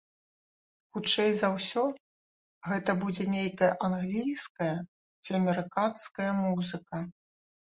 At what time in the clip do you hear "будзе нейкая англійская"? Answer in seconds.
3.03-4.71